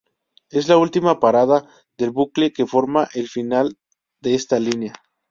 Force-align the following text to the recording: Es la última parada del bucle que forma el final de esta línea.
Es 0.49 0.67
la 0.67 0.79
última 0.79 1.19
parada 1.19 1.69
del 1.95 2.09
bucle 2.09 2.51
que 2.51 2.65
forma 2.65 3.07
el 3.13 3.29
final 3.29 3.77
de 4.19 4.33
esta 4.33 4.59
línea. 4.59 4.93